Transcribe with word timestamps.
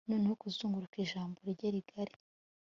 Noneho 0.09 0.33
kuzunguruka 0.41 0.95
ijambo 1.05 1.37
rye 1.51 1.67
rigari 1.73 2.15